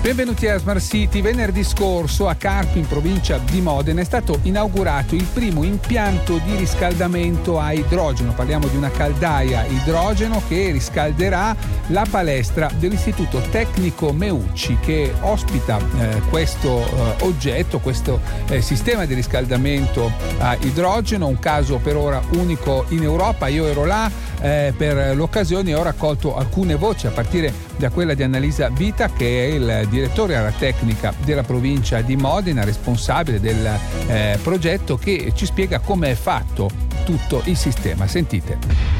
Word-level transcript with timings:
Benvenuti 0.00 0.46
a 0.46 0.56
Smart 0.58 0.80
City. 0.80 1.20
Venerdì 1.20 1.64
scorso 1.64 2.28
a 2.28 2.34
Carpi, 2.34 2.78
in 2.78 2.86
provincia 2.86 3.36
di 3.38 3.60
Modena, 3.60 4.00
è 4.00 4.04
stato 4.04 4.38
inaugurato 4.44 5.16
il 5.16 5.24
primo 5.24 5.64
impianto 5.64 6.40
di 6.44 6.54
riscaldamento 6.54 7.58
a 7.58 7.72
idrogeno. 7.72 8.32
Parliamo 8.32 8.68
di 8.68 8.76
una 8.76 8.90
caldaia 8.90 9.66
idrogeno 9.66 10.40
che 10.46 10.70
riscalderà 10.70 11.54
la 11.88 12.06
palestra 12.08 12.70
dell'Istituto 12.78 13.40
Tecnico 13.50 14.12
Meucci 14.12 14.78
che 14.80 15.12
ospita 15.20 15.78
eh, 15.78 16.20
questo 16.30 16.78
eh, 16.78 17.24
oggetto, 17.24 17.80
questo 17.80 18.20
eh, 18.48 18.62
sistema 18.62 19.04
di 19.04 19.14
riscaldamento 19.14 20.12
a 20.38 20.56
idrogeno, 20.60 21.26
un 21.26 21.40
caso 21.40 21.78
per 21.78 21.96
ora 21.96 22.22
unico 22.30 22.84
in 22.90 23.02
Europa. 23.02 23.48
Io 23.48 23.66
ero 23.66 23.84
là 23.84 24.08
eh, 24.40 24.72
per 24.76 25.16
l'occasione 25.16 25.70
e 25.70 25.74
ho 25.74 25.82
raccolto 25.82 26.36
alcune 26.36 26.76
voci 26.76 27.08
a 27.08 27.10
partire 27.10 27.52
da 27.76 27.90
quella 27.90 28.14
di 28.14 28.22
Annalisa 28.22 28.68
Vita 28.68 29.10
che 29.10 29.46
è 29.46 29.52
il 29.52 29.87
direttore 29.88 30.36
alla 30.36 30.52
tecnica 30.52 31.14
della 31.24 31.42
provincia 31.42 32.00
di 32.00 32.16
Modena, 32.16 32.64
responsabile 32.64 33.40
del 33.40 33.78
eh, 34.06 34.38
progetto 34.42 34.96
che 34.96 35.32
ci 35.34 35.46
spiega 35.46 35.80
come 35.80 36.10
è 36.10 36.14
fatto 36.14 36.70
tutto 37.04 37.42
il 37.44 37.56
sistema. 37.56 38.06
Sentite. 38.06 38.97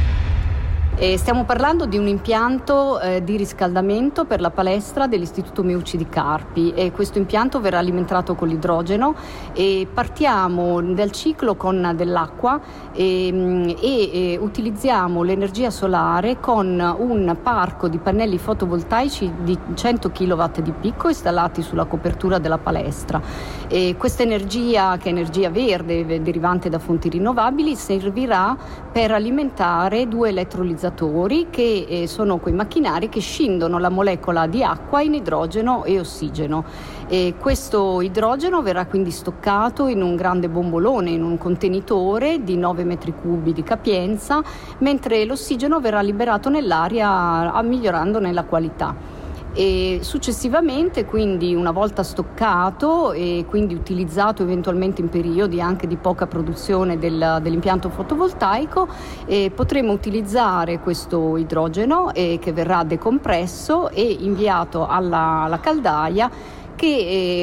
E 1.00 1.16
stiamo 1.16 1.44
parlando 1.44 1.86
di 1.86 1.96
un 1.96 2.08
impianto 2.08 2.98
eh, 2.98 3.22
di 3.22 3.36
riscaldamento 3.36 4.24
per 4.24 4.40
la 4.40 4.50
palestra 4.50 5.06
dell'Istituto 5.06 5.62
Meucci 5.62 5.96
di 5.96 6.08
Carpi 6.08 6.72
e 6.74 6.90
questo 6.90 7.18
impianto 7.18 7.60
verrà 7.60 7.78
alimentato 7.78 8.34
con 8.34 8.48
l'idrogeno 8.48 9.14
e 9.52 9.86
partiamo 9.94 10.82
dal 10.82 11.12
ciclo 11.12 11.54
con 11.54 11.92
dell'acqua 11.94 12.60
e, 12.92 13.30
mm, 13.32 13.68
e, 13.80 14.10
e 14.32 14.38
utilizziamo 14.40 15.22
l'energia 15.22 15.70
solare 15.70 16.40
con 16.40 16.96
un 16.98 17.36
parco 17.44 17.86
di 17.86 17.98
pannelli 17.98 18.36
fotovoltaici 18.36 19.32
di 19.44 19.56
100 19.74 20.10
kW 20.10 20.44
di 20.62 20.72
picco 20.72 21.06
installati 21.06 21.62
sulla 21.62 21.84
copertura 21.84 22.38
della 22.38 22.58
palestra. 22.58 23.22
E 23.68 23.94
questa 23.96 24.24
energia, 24.24 24.96
che 24.96 25.10
è 25.10 25.12
energia 25.12 25.48
verde 25.48 26.20
derivante 26.22 26.68
da 26.68 26.80
fonti 26.80 27.08
rinnovabili, 27.08 27.76
servirà 27.76 28.56
per 28.90 29.12
alimentare 29.12 30.08
due 30.08 30.30
elettrolizzatori 30.30 30.86
catalizzatori 30.88 31.48
che 31.50 31.86
eh, 31.88 32.06
sono 32.06 32.38
quei 32.38 32.54
macchinari 32.54 33.08
che 33.08 33.20
scindono 33.20 33.78
la 33.78 33.88
molecola 33.88 34.46
di 34.46 34.62
acqua 34.62 35.02
in 35.02 35.14
idrogeno 35.14 35.84
e 35.84 35.98
ossigeno. 35.98 36.64
E 37.08 37.34
questo 37.38 38.00
idrogeno 38.00 38.62
verrà 38.62 38.86
quindi 38.86 39.10
stoccato 39.10 39.86
in 39.88 40.02
un 40.02 40.16
grande 40.16 40.48
bombolone, 40.48 41.10
in 41.10 41.22
un 41.22 41.38
contenitore 41.38 42.42
di 42.42 42.56
9 42.56 42.84
metri 42.84 43.14
cubi 43.14 43.52
di 43.52 43.62
capienza, 43.62 44.42
mentre 44.78 45.24
l'ossigeno 45.24 45.80
verrà 45.80 46.00
liberato 46.00 46.48
nell'aria 46.48 47.60
migliorandone 47.62 48.32
la 48.32 48.44
qualità 48.44 49.17
e 49.54 50.00
successivamente 50.02 51.04
quindi 51.04 51.54
una 51.54 51.70
volta 51.70 52.02
stoccato 52.02 53.12
e 53.12 53.44
quindi 53.48 53.74
utilizzato 53.74 54.42
eventualmente 54.42 55.00
in 55.00 55.08
periodi 55.08 55.60
anche 55.60 55.86
di 55.86 55.96
poca 55.96 56.26
produzione 56.26 56.98
del, 56.98 57.38
dell'impianto 57.42 57.88
fotovoltaico 57.88 58.88
eh, 59.26 59.50
potremo 59.54 59.92
utilizzare 59.92 60.80
questo 60.80 61.36
idrogeno 61.36 62.12
eh, 62.12 62.38
che 62.40 62.52
verrà 62.52 62.84
decompresso 62.84 63.90
e 63.90 64.16
inviato 64.20 64.86
alla, 64.86 65.42
alla 65.42 65.60
caldaia 65.60 66.30
che 66.78 66.86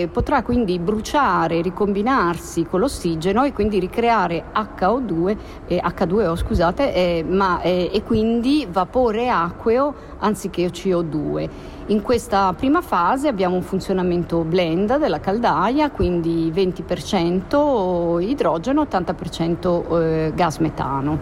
eh, 0.03 0.07
potrà 0.07 0.43
quindi 0.43 0.79
bruciare, 0.79 1.61
ricombinarsi 1.61 2.65
con 2.65 2.79
l'ossigeno 2.79 3.43
e 3.43 3.51
quindi 3.51 3.79
ricreare 3.79 4.45
HO2, 4.53 5.37
eh, 5.67 5.81
H2O 5.83 6.37
scusate, 6.37 6.93
eh, 6.93 7.25
ma, 7.27 7.59
eh, 7.59 7.89
e 7.91 8.01
quindi 8.01 8.65
vapore 8.71 9.29
acqueo 9.29 9.93
anziché 10.19 10.67
CO2. 10.67 11.49
In 11.87 12.01
questa 12.01 12.53
prima 12.53 12.81
fase 12.81 13.27
abbiamo 13.27 13.55
un 13.55 13.61
funzionamento 13.61 14.39
blend 14.43 14.97
della 14.97 15.19
caldaia, 15.19 15.89
quindi 15.91 16.49
20% 16.55 18.21
idrogeno, 18.21 18.83
80% 18.83 20.01
eh, 20.01 20.31
gas 20.33 20.57
metano. 20.59 21.19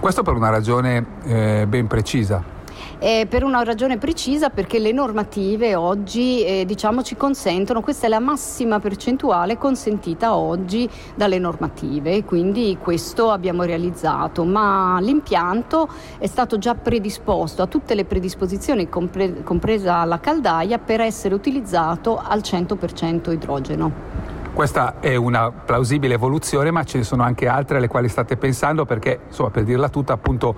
Questo 0.00 0.24
per 0.24 0.34
una 0.34 0.50
ragione 0.50 1.06
eh, 1.22 1.64
ben 1.68 1.86
precisa 1.86 2.51
eh, 2.98 3.26
per 3.28 3.44
una 3.44 3.62
ragione 3.62 3.98
precisa 3.98 4.50
perché 4.50 4.78
le 4.78 4.92
normative 4.92 5.74
oggi 5.74 6.44
eh, 6.44 6.64
diciamo, 6.64 7.02
ci 7.02 7.16
consentono, 7.16 7.80
questa 7.80 8.06
è 8.06 8.08
la 8.08 8.20
massima 8.20 8.80
percentuale 8.80 9.58
consentita 9.58 10.36
oggi 10.36 10.88
dalle 11.14 11.38
normative, 11.38 12.24
quindi 12.24 12.78
questo 12.80 13.30
abbiamo 13.30 13.62
realizzato, 13.62 14.44
ma 14.44 14.98
l'impianto 15.00 15.88
è 16.18 16.26
stato 16.26 16.58
già 16.58 16.74
predisposto 16.74 17.62
a 17.62 17.66
tutte 17.66 17.94
le 17.94 18.04
predisposizioni, 18.04 18.88
compre- 18.88 19.42
compresa 19.42 20.04
la 20.04 20.20
caldaia, 20.20 20.78
per 20.78 21.00
essere 21.00 21.34
utilizzato 21.34 22.18
al 22.18 22.40
100% 22.40 23.32
idrogeno. 23.32 23.92
Questa 24.52 25.00
è 25.00 25.14
una 25.16 25.50
plausibile 25.50 26.14
evoluzione, 26.14 26.70
ma 26.70 26.84
ce 26.84 26.98
ne 26.98 27.04
sono 27.04 27.22
anche 27.22 27.48
altre 27.48 27.78
alle 27.78 27.88
quali 27.88 28.08
state 28.08 28.36
pensando 28.36 28.84
perché, 28.84 29.20
insomma, 29.28 29.48
per 29.48 29.64
dirla 29.64 29.88
tutta, 29.88 30.12
appunto 30.12 30.54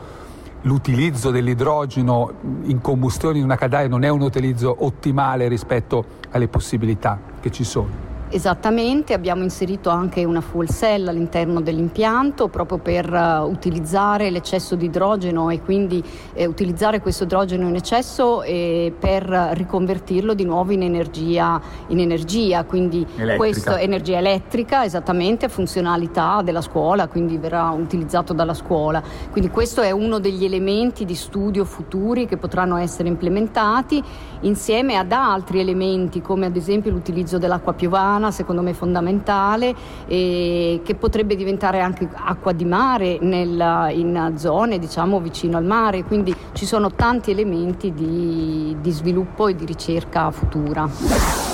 l'utilizzo 0.64 1.30
dell'idrogeno 1.30 2.32
in 2.64 2.80
combustione 2.80 3.38
in 3.38 3.44
una 3.44 3.56
caldaia 3.56 3.88
non 3.88 4.02
è 4.02 4.08
un 4.08 4.22
utilizzo 4.22 4.74
ottimale 4.84 5.48
rispetto 5.48 6.04
alle 6.30 6.48
possibilità 6.48 7.18
che 7.40 7.50
ci 7.50 7.64
sono. 7.64 8.13
Esattamente, 8.34 9.14
abbiamo 9.14 9.44
inserito 9.44 9.90
anche 9.90 10.24
una 10.24 10.40
fuel 10.40 10.68
cell 10.68 11.06
all'interno 11.06 11.60
dell'impianto 11.60 12.48
proprio 12.48 12.78
per 12.78 13.08
uh, 13.08 13.48
utilizzare 13.48 14.28
l'eccesso 14.28 14.74
di 14.74 14.86
idrogeno 14.86 15.50
e 15.50 15.62
quindi 15.62 16.02
eh, 16.32 16.44
utilizzare 16.44 17.00
questo 17.00 17.22
idrogeno 17.22 17.68
in 17.68 17.76
eccesso 17.76 18.42
eh, 18.42 18.92
per 18.98 19.22
riconvertirlo 19.22 20.34
di 20.34 20.44
nuovo 20.44 20.72
in 20.72 20.82
energia, 20.82 21.60
in 21.86 22.00
energia 22.00 22.64
quindi 22.64 23.06
elettrica. 23.06 23.36
questo 23.36 23.76
energia 23.76 24.18
elettrica, 24.18 24.84
esattamente, 24.84 25.48
funzionalità 25.48 26.42
della 26.42 26.60
scuola, 26.60 27.06
quindi 27.06 27.38
verrà 27.38 27.70
utilizzato 27.70 28.32
dalla 28.32 28.54
scuola. 28.54 29.00
Quindi 29.30 29.48
questo 29.48 29.80
è 29.80 29.92
uno 29.92 30.18
degli 30.18 30.44
elementi 30.44 31.04
di 31.04 31.14
studio 31.14 31.64
futuri 31.64 32.26
che 32.26 32.36
potranno 32.36 32.78
essere 32.78 33.06
implementati 33.06 34.02
insieme 34.40 34.96
ad 34.96 35.12
altri 35.12 35.60
elementi 35.60 36.20
come 36.20 36.46
ad 36.46 36.56
esempio 36.56 36.90
l'utilizzo 36.90 37.38
dell'acqua 37.38 37.74
piovana 37.74 38.22
umana, 38.24 38.30
secondo 38.30 38.62
me 38.62 38.72
fondamentale, 38.72 39.74
e 40.06 40.80
che 40.84 40.94
potrebbe 40.94 41.36
diventare 41.36 41.80
anche 41.80 42.08
acqua 42.12 42.52
di 42.52 42.64
mare 42.64 43.18
nel, 43.20 43.90
in 43.92 44.32
zone 44.36 44.78
diciamo, 44.78 45.20
vicino 45.20 45.56
al 45.56 45.64
mare, 45.64 46.04
quindi 46.04 46.34
ci 46.52 46.66
sono 46.66 46.92
tanti 46.92 47.30
elementi 47.30 47.92
di, 47.92 48.76
di 48.80 48.90
sviluppo 48.90 49.48
e 49.48 49.54
di 49.54 49.64
ricerca 49.64 50.30
futura. 50.30 51.53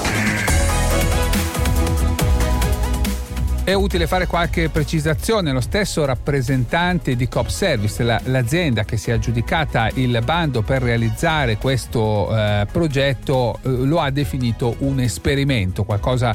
È 3.71 3.75
utile 3.75 4.09
fare 4.09 4.27
qualche 4.27 4.69
precisazione. 4.69 5.53
Lo 5.53 5.61
stesso 5.61 6.05
rappresentante 6.05 7.15
di 7.15 7.29
Cop 7.29 7.47
Service, 7.47 8.03
la, 8.03 8.21
l'azienda 8.25 8.83
che 8.83 8.97
si 8.97 9.11
è 9.11 9.13
aggiudicata 9.13 9.89
il 9.95 10.21
bando 10.25 10.63
per 10.63 10.83
realizzare 10.83 11.57
questo 11.57 12.37
eh, 12.37 12.67
progetto, 12.73 13.61
eh, 13.63 13.69
lo 13.69 14.01
ha 14.01 14.11
definito 14.11 14.75
un 14.79 14.99
esperimento, 14.99 15.85
qualcosa 15.85 16.35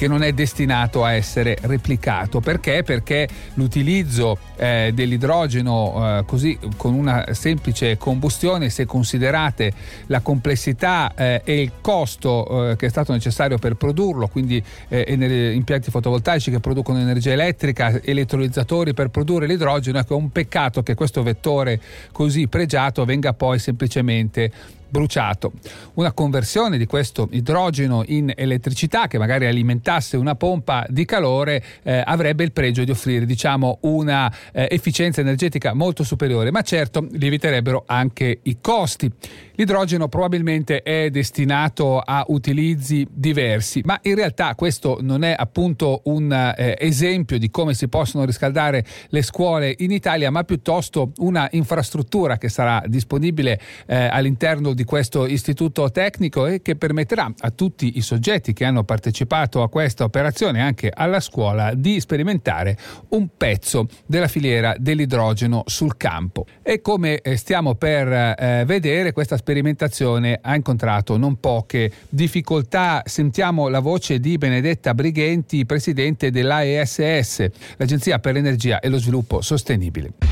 che 0.00 0.08
non 0.08 0.22
è 0.22 0.32
destinato 0.32 1.04
a 1.04 1.12
essere 1.12 1.58
replicato. 1.60 2.40
Perché? 2.40 2.82
Perché 2.82 3.28
l'utilizzo 3.52 4.38
eh, 4.56 4.92
dell'idrogeno 4.94 6.20
eh, 6.20 6.24
così 6.24 6.58
con 6.78 6.94
una 6.94 7.34
semplice 7.34 7.98
combustione, 7.98 8.70
se 8.70 8.86
considerate 8.86 9.70
la 10.06 10.20
complessità 10.20 11.12
eh, 11.14 11.42
e 11.44 11.60
il 11.60 11.72
costo 11.82 12.70
eh, 12.70 12.76
che 12.76 12.86
è 12.86 12.88
stato 12.88 13.12
necessario 13.12 13.58
per 13.58 13.74
produrlo, 13.74 14.28
quindi 14.28 14.64
eh, 14.88 15.52
impianti 15.54 15.90
fotovoltaici 15.90 16.50
che 16.50 16.60
producono 16.60 16.98
energia 16.98 17.32
elettrica, 17.32 18.00
elettrolizzatori 18.02 18.94
per 18.94 19.08
produrre 19.08 19.46
l'idrogeno, 19.46 19.98
ecco 19.98 20.14
è 20.14 20.16
un 20.16 20.32
peccato 20.32 20.82
che 20.82 20.94
questo 20.94 21.22
vettore 21.22 21.78
così 22.10 22.48
pregiato 22.48 23.04
venga 23.04 23.34
poi 23.34 23.58
semplicemente 23.58 24.78
bruciato. 24.90 25.52
Una 25.94 26.12
conversione 26.12 26.78
di 26.78 26.86
questo 26.86 27.28
idrogeno 27.30 28.02
in 28.06 28.32
elettricità 28.34 29.06
che 29.06 29.18
magari 29.18 29.46
alimentasse 29.46 30.16
una 30.16 30.34
pompa 30.34 30.84
di 30.88 31.04
calore 31.04 31.62
eh, 31.82 32.02
avrebbe 32.04 32.44
il 32.44 32.52
pregio 32.52 32.84
di 32.84 32.90
offrire 32.90 33.26
diciamo 33.26 33.78
una 33.82 34.32
eh, 34.52 34.68
efficienza 34.70 35.20
energetica 35.20 35.74
molto 35.74 36.04
superiore, 36.04 36.50
ma 36.50 36.62
certo 36.62 37.06
lieviterebbero 37.10 37.84
anche 37.86 38.40
i 38.42 38.58
costi. 38.60 39.10
L'idrogeno 39.54 40.08
probabilmente 40.08 40.82
è 40.82 41.10
destinato 41.10 41.98
a 41.98 42.24
utilizzi 42.28 43.06
diversi, 43.10 43.82
ma 43.84 43.98
in 44.02 44.14
realtà 44.14 44.54
questo 44.54 44.98
non 45.02 45.22
è 45.22 45.34
appunto 45.36 46.00
un 46.04 46.32
eh, 46.32 46.76
esempio 46.78 47.38
di 47.38 47.50
come 47.50 47.74
si 47.74 47.88
possono 47.88 48.24
riscaldare 48.24 48.84
le 49.08 49.22
scuole 49.22 49.74
in 49.78 49.90
Italia, 49.90 50.30
ma 50.30 50.44
piuttosto 50.44 51.12
una 51.18 51.46
infrastruttura 51.52 52.38
che 52.38 52.48
sarà 52.48 52.82
disponibile 52.86 53.60
eh, 53.86 54.06
all'interno 54.06 54.72
di 54.72 54.79
di 54.80 54.86
questo 54.86 55.26
istituto 55.26 55.90
tecnico 55.90 56.46
e 56.46 56.62
che 56.62 56.74
permetterà 56.74 57.30
a 57.40 57.50
tutti 57.50 57.98
i 57.98 58.00
soggetti 58.00 58.54
che 58.54 58.64
hanno 58.64 58.82
partecipato 58.82 59.62
a 59.62 59.68
questa 59.68 60.04
operazione, 60.04 60.62
anche 60.62 60.90
alla 60.90 61.20
scuola, 61.20 61.74
di 61.74 62.00
sperimentare 62.00 62.78
un 63.10 63.28
pezzo 63.36 63.86
della 64.06 64.26
filiera 64.26 64.74
dell'idrogeno 64.78 65.64
sul 65.66 65.98
campo. 65.98 66.46
E 66.62 66.80
come 66.80 67.20
eh, 67.20 67.36
stiamo 67.36 67.74
per 67.74 68.08
eh, 68.10 68.64
vedere, 68.64 69.12
questa 69.12 69.36
sperimentazione 69.36 70.38
ha 70.40 70.54
incontrato 70.54 71.18
non 71.18 71.38
poche 71.38 71.92
difficoltà. 72.08 73.02
Sentiamo 73.04 73.68
la 73.68 73.80
voce 73.80 74.18
di 74.18 74.38
Benedetta 74.38 74.94
Brighenti, 74.94 75.66
presidente 75.66 76.30
dell'AESS, 76.30 77.50
l'Agenzia 77.76 78.18
per 78.18 78.32
l'Energia 78.32 78.80
e 78.80 78.88
lo 78.88 78.96
Sviluppo 78.96 79.42
Sostenibile. 79.42 80.29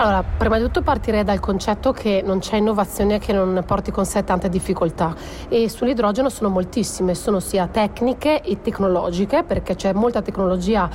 Allora, 0.00 0.22
prima 0.22 0.58
di 0.58 0.62
tutto 0.62 0.82
partirei 0.82 1.24
dal 1.24 1.40
concetto 1.40 1.90
che 1.90 2.22
non 2.24 2.38
c'è 2.38 2.54
innovazione 2.54 3.18
che 3.18 3.32
non 3.32 3.64
porti 3.66 3.90
con 3.90 4.04
sé 4.06 4.22
tante 4.22 4.48
difficoltà 4.48 5.12
e 5.48 5.68
sull'idrogeno 5.68 6.28
sono 6.28 6.50
moltissime, 6.50 7.16
sono 7.16 7.40
sia 7.40 7.66
tecniche 7.66 8.40
e 8.40 8.60
tecnologiche 8.60 9.42
perché 9.42 9.74
c'è 9.74 9.92
molta 9.92 10.22
tecnologia 10.22 10.88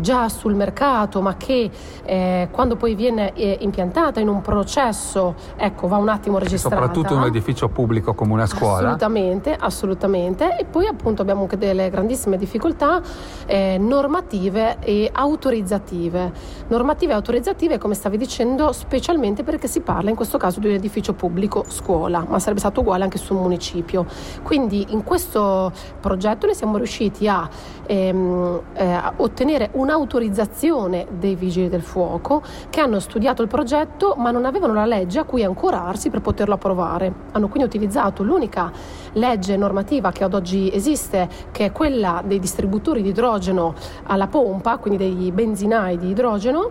già 0.00 0.30
sul 0.30 0.54
mercato 0.54 1.20
ma 1.20 1.36
che 1.36 1.70
eh, 2.02 2.48
quando 2.50 2.76
poi 2.76 2.94
viene 2.94 3.34
eh, 3.34 3.58
impiantata 3.60 4.20
in 4.20 4.28
un 4.28 4.40
processo, 4.40 5.34
ecco, 5.56 5.86
va 5.86 5.98
un 5.98 6.08
attimo 6.08 6.38
registrata. 6.38 6.76
Soprattutto 6.76 7.12
in 7.12 7.20
un 7.20 7.26
edificio 7.26 7.68
pubblico 7.68 8.14
come 8.14 8.32
una 8.32 8.46
scuola. 8.46 8.86
Assolutamente, 8.86 9.54
assolutamente. 9.54 10.56
E 10.56 10.64
poi 10.64 10.86
appunto 10.86 11.20
abbiamo 11.20 11.42
anche 11.42 11.58
delle 11.58 11.90
grandissime 11.90 12.38
difficoltà 12.38 13.02
eh, 13.44 13.76
normative 13.78 14.78
e 14.80 15.10
autorizzative. 15.12 16.32
Normative 16.68 17.12
e 17.12 17.14
autorizzative, 17.16 17.76
come 17.76 17.92
stavi 17.92 18.16
dicendo, 18.16 18.44
facendo 18.46 18.72
specialmente 18.72 19.42
perché 19.42 19.66
si 19.66 19.80
parla 19.80 20.08
in 20.08 20.16
questo 20.16 20.38
caso 20.38 20.60
di 20.60 20.68
un 20.68 20.74
edificio 20.74 21.14
pubblico 21.14 21.64
scuola, 21.68 22.24
ma 22.28 22.38
sarebbe 22.38 22.60
stato 22.60 22.80
uguale 22.80 23.02
anche 23.02 23.18
su 23.18 23.34
un 23.34 23.42
municipio. 23.42 24.06
Quindi 24.42 24.86
in 24.90 25.02
questo 25.02 25.72
progetto 26.00 26.46
noi 26.46 26.54
siamo 26.54 26.76
riusciti 26.76 27.26
a, 27.26 27.48
ehm, 27.86 28.60
eh, 28.74 28.84
a 28.84 29.12
ottenere 29.16 29.70
un'autorizzazione 29.72 31.06
dei 31.18 31.34
vigili 31.34 31.68
del 31.68 31.82
fuoco 31.82 32.42
che 32.70 32.80
hanno 32.80 33.00
studiato 33.00 33.42
il 33.42 33.48
progetto 33.48 34.14
ma 34.16 34.30
non 34.30 34.44
avevano 34.44 34.74
la 34.74 34.86
legge 34.86 35.18
a 35.18 35.24
cui 35.24 35.42
ancorarsi 35.42 36.08
per 36.10 36.20
poterlo 36.20 36.54
approvare. 36.54 37.12
Hanno 37.32 37.48
quindi 37.48 37.68
utilizzato 37.68 38.22
l'unica 38.22 38.70
legge 39.14 39.56
normativa 39.56 40.12
che 40.12 40.22
ad 40.22 40.34
oggi 40.34 40.70
esiste, 40.72 41.28
che 41.50 41.66
è 41.66 41.72
quella 41.72 42.22
dei 42.24 42.38
distributori 42.38 43.02
di 43.02 43.08
idrogeno 43.08 43.74
alla 44.04 44.28
pompa, 44.28 44.76
quindi 44.76 44.98
dei 44.98 45.32
benzinai 45.32 45.98
di 45.98 46.10
idrogeno, 46.10 46.70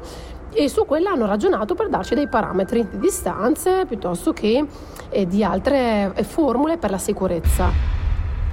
e 0.56 0.70
su 0.70 0.86
quella 0.86 1.12
hanno 1.12 1.26
ragionato 1.26 1.76
per 1.76 1.90
darci 1.90 2.16
dei 2.16 2.28
parametri 2.28 2.88
di 2.90 2.98
distanze 2.98 3.86
piuttosto 3.86 4.32
che 4.32 4.66
eh, 5.10 5.28
di 5.28 5.44
altre 5.44 6.12
eh, 6.16 6.24
formule 6.24 6.78
per 6.78 6.90
la 6.90 6.98
sicurezza. 6.98 7.70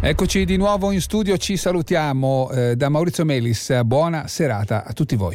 Eccoci 0.05 0.45
di 0.45 0.57
nuovo 0.57 0.91
in 0.91 1.01
studio, 1.01 1.37
ci 1.37 1.57
salutiamo 1.57 2.51
eh, 2.51 2.77
da 2.77 2.89
Maurizio 2.89 3.25
Melis, 3.25 3.83
buona 3.83 4.27
serata 4.27 4.85
a 4.85 4.93
tutti 4.93 5.15
voi. 5.15 5.31